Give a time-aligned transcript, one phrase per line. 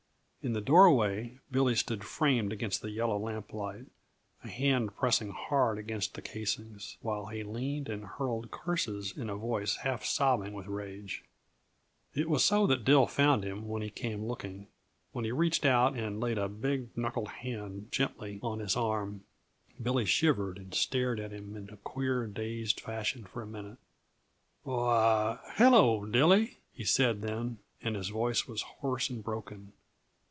[0.43, 3.85] In the doorway, Billy stood framed against the yellow lamplight,
[4.43, 9.35] a hand pressing hard against the casings while he leaned and hurled curses in a
[9.35, 11.23] voice half sobbing with rage.
[12.15, 14.65] It was so that Dill found him when he came looking.
[15.11, 19.21] When he reached out and laid a big knuckled hand gently on his arm,
[19.79, 23.77] Billy shivered and stared at him in a queer, dazed fashion for a minute.
[24.63, 29.73] "Why hello, Dilly!" he said then, and his voice was hoarse and broken.